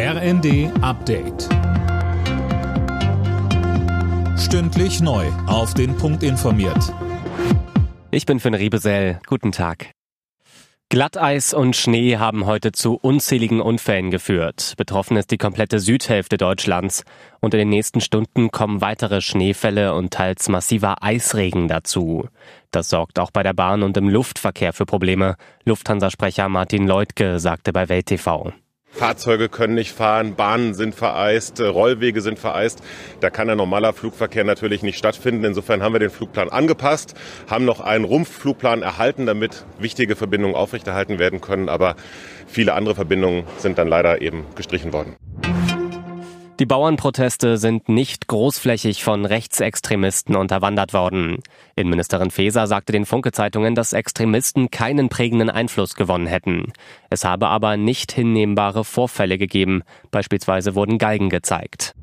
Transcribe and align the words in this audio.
RND 0.00 0.70
Update. 0.80 1.48
Stündlich 4.38 5.00
neu. 5.00 5.26
Auf 5.48 5.74
den 5.74 5.96
Punkt 5.96 6.22
informiert. 6.22 6.94
Ich 8.12 8.24
bin 8.24 8.38
Finn 8.38 8.54
Riebesell. 8.54 9.18
Guten 9.26 9.50
Tag. 9.50 9.90
Glatteis 10.88 11.52
und 11.52 11.74
Schnee 11.74 12.16
haben 12.16 12.46
heute 12.46 12.70
zu 12.70 12.94
unzähligen 12.94 13.60
Unfällen 13.60 14.12
geführt. 14.12 14.74
Betroffen 14.76 15.16
ist 15.16 15.32
die 15.32 15.36
komplette 15.36 15.80
Südhälfte 15.80 16.36
Deutschlands. 16.36 17.04
Und 17.40 17.54
in 17.54 17.58
den 17.58 17.68
nächsten 17.68 18.00
Stunden 18.00 18.52
kommen 18.52 18.80
weitere 18.80 19.20
Schneefälle 19.20 19.94
und 19.94 20.12
teils 20.12 20.48
massiver 20.48 21.02
Eisregen 21.02 21.66
dazu. 21.66 22.28
Das 22.70 22.88
sorgt 22.88 23.18
auch 23.18 23.32
bei 23.32 23.42
der 23.42 23.52
Bahn 23.52 23.82
und 23.82 23.96
im 23.96 24.08
Luftverkehr 24.08 24.72
für 24.72 24.86
Probleme. 24.86 25.34
Lufthansa-Sprecher 25.64 26.48
Martin 26.48 26.86
Leutke 26.86 27.40
sagte 27.40 27.72
bei 27.72 27.88
Welt 27.88 28.06
TV. 28.06 28.52
Fahrzeuge 28.90 29.48
können 29.48 29.74
nicht 29.74 29.92
fahren, 29.92 30.34
Bahnen 30.34 30.74
sind 30.74 30.94
vereist, 30.94 31.60
äh, 31.60 31.66
Rollwege 31.66 32.20
sind 32.20 32.38
vereist. 32.38 32.82
Da 33.20 33.30
kann 33.30 33.48
ein 33.48 33.56
normaler 33.56 33.92
Flugverkehr 33.92 34.44
natürlich 34.44 34.82
nicht 34.82 34.98
stattfinden. 34.98 35.44
Insofern 35.44 35.82
haben 35.82 35.92
wir 35.92 36.00
den 36.00 36.10
Flugplan 36.10 36.48
angepasst, 36.48 37.14
haben 37.48 37.64
noch 37.64 37.80
einen 37.80 38.04
Rumpfflugplan 38.04 38.82
erhalten, 38.82 39.26
damit 39.26 39.64
wichtige 39.78 40.16
Verbindungen 40.16 40.56
aufrechterhalten 40.56 41.18
werden 41.18 41.40
können. 41.40 41.68
Aber 41.68 41.96
viele 42.46 42.74
andere 42.74 42.94
Verbindungen 42.94 43.44
sind 43.58 43.78
dann 43.78 43.88
leider 43.88 44.20
eben 44.20 44.44
gestrichen 44.56 44.92
worden. 44.92 45.16
Die 46.58 46.66
Bauernproteste 46.66 47.56
sind 47.56 47.88
nicht 47.88 48.26
großflächig 48.26 49.04
von 49.04 49.24
Rechtsextremisten 49.24 50.34
unterwandert 50.34 50.92
worden. 50.92 51.38
Innenministerin 51.76 52.32
Faeser 52.32 52.66
sagte 52.66 52.90
den 52.90 53.06
Funke-Zeitungen, 53.06 53.76
dass 53.76 53.92
Extremisten 53.92 54.68
keinen 54.68 55.08
prägenden 55.08 55.50
Einfluss 55.50 55.94
gewonnen 55.94 56.26
hätten. 56.26 56.72
Es 57.10 57.24
habe 57.24 57.46
aber 57.46 57.76
nicht 57.76 58.10
hinnehmbare 58.10 58.84
Vorfälle 58.84 59.38
gegeben. 59.38 59.82
Beispielsweise 60.10 60.74
wurden 60.74 60.98
Galgen 60.98 61.30
gezeigt. 61.30 61.94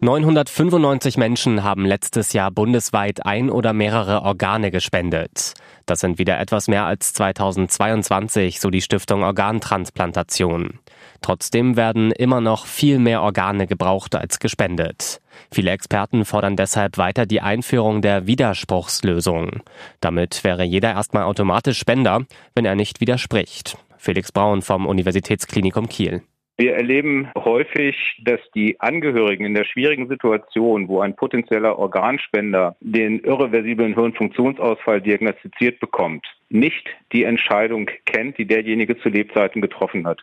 995 0.00 1.16
Menschen 1.16 1.62
haben 1.62 1.86
letztes 1.86 2.32
Jahr 2.32 2.50
bundesweit 2.50 3.24
ein 3.24 3.48
oder 3.48 3.72
mehrere 3.72 4.22
Organe 4.22 4.72
gespendet. 4.72 5.54
Das 5.86 6.00
sind 6.00 6.18
wieder 6.18 6.40
etwas 6.40 6.66
mehr 6.66 6.84
als 6.84 7.12
2022, 7.12 8.58
so 8.58 8.70
die 8.70 8.82
Stiftung 8.82 9.22
Organtransplantation. 9.22 10.80
Trotzdem 11.24 11.78
werden 11.78 12.12
immer 12.12 12.42
noch 12.42 12.66
viel 12.66 12.98
mehr 12.98 13.22
Organe 13.22 13.66
gebraucht 13.66 14.14
als 14.14 14.40
gespendet. 14.40 15.22
Viele 15.50 15.70
Experten 15.70 16.26
fordern 16.26 16.54
deshalb 16.54 16.98
weiter 16.98 17.24
die 17.24 17.40
Einführung 17.40 18.02
der 18.02 18.26
Widerspruchslösung. 18.26 19.62
Damit 20.02 20.44
wäre 20.44 20.64
jeder 20.64 20.90
erstmal 20.90 21.22
automatisch 21.22 21.78
Spender, 21.78 22.26
wenn 22.54 22.66
er 22.66 22.74
nicht 22.74 23.00
widerspricht. 23.00 23.78
Felix 23.96 24.32
Braun 24.32 24.60
vom 24.60 24.84
Universitätsklinikum 24.84 25.88
Kiel. 25.88 26.20
Wir 26.58 26.74
erleben 26.74 27.30
häufig, 27.38 27.96
dass 28.22 28.40
die 28.54 28.78
Angehörigen 28.78 29.46
in 29.46 29.54
der 29.54 29.64
schwierigen 29.64 30.08
Situation, 30.08 30.88
wo 30.88 31.00
ein 31.00 31.16
potenzieller 31.16 31.78
Organspender 31.78 32.76
den 32.80 33.20
irreversiblen 33.20 33.94
Hirnfunktionsausfall 33.94 35.00
diagnostiziert 35.00 35.80
bekommt, 35.80 36.26
nicht 36.50 36.86
die 37.12 37.24
Entscheidung 37.24 37.88
kennt, 38.04 38.36
die 38.36 38.46
derjenige 38.46 38.98
zu 38.98 39.08
Lebzeiten 39.08 39.62
getroffen 39.62 40.06
hat. 40.06 40.20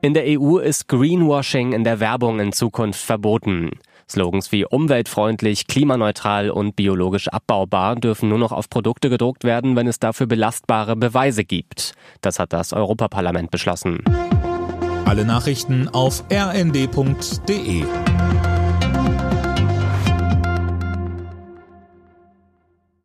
In 0.00 0.14
der 0.14 0.24
EU 0.26 0.58
ist 0.58 0.86
Greenwashing 0.86 1.72
in 1.72 1.82
der 1.82 1.98
Werbung 1.98 2.38
in 2.38 2.52
Zukunft 2.52 3.00
verboten. 3.00 3.70
Slogans 4.08 4.52
wie 4.52 4.64
umweltfreundlich, 4.64 5.66
klimaneutral 5.66 6.50
und 6.50 6.76
biologisch 6.76 7.26
abbaubar 7.26 7.96
dürfen 7.96 8.28
nur 8.28 8.38
noch 8.38 8.52
auf 8.52 8.70
Produkte 8.70 9.10
gedruckt 9.10 9.42
werden, 9.42 9.74
wenn 9.74 9.88
es 9.88 9.98
dafür 9.98 10.26
belastbare 10.26 10.94
Beweise 10.94 11.44
gibt. 11.44 11.94
Das 12.20 12.38
hat 12.38 12.52
das 12.52 12.72
Europaparlament 12.72 13.50
beschlossen. 13.50 14.04
Alle 15.04 15.24
Nachrichten 15.24 15.88
auf 15.88 16.22
rnd.de 16.30 17.84